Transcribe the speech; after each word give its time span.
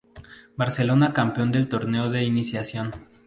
Barcelona 0.57 1.13
Campeón 1.13 1.51
del 1.51 1.69
Torneo 1.69 2.09
de 2.09 2.23
Iniciación. 2.23 2.89